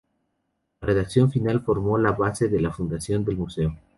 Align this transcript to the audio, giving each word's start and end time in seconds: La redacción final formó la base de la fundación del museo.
La 0.79 0.87
redacción 0.87 1.29
final 1.29 1.61
formó 1.63 1.99
la 1.99 2.13
base 2.13 2.47
de 2.49 2.59
la 2.59 2.71
fundación 2.71 3.23
del 3.23 3.37
museo. 3.37 3.77